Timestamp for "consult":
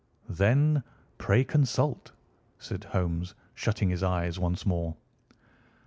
1.43-2.11